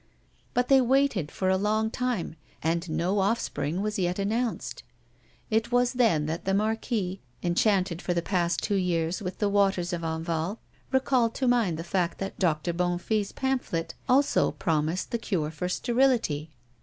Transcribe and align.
But 0.55 0.67
they 0.67 0.81
waited 0.81 1.29
for 1.31 1.47
a 1.47 1.57
long 1.59 1.91
time 1.91 2.35
and 2.63 2.89
no 2.89 3.19
offspring 3.19 3.83
was 3.83 3.99
yet 3.99 4.17
announced. 4.17 4.81
It 5.51 5.71
was 5.71 5.93
then 5.93 6.25
that 6.25 6.43
the 6.43 6.55
Marquis, 6.55 7.21
enchanted 7.43 8.01
for 8.01 8.15
the 8.15 8.23
past 8.23 8.63
two 8.63 8.73
years 8.77 9.21
with 9.21 9.37
the 9.37 9.47
waters 9.47 9.93
of 9.93 10.01
Enval, 10.01 10.57
recalled 10.91 11.35
to 11.35 11.47
mind 11.47 11.77
the 11.77 11.83
fact 11.83 12.17
that 12.17 12.39
Doctor 12.39 12.73
Bonnefille's 12.73 13.31
pamphlet 13.31 13.93
also 14.09 14.53
promised 14.53 15.11
the 15.11 15.19
cure 15.19 15.51
for 15.51 15.69
sterility. 15.69 16.49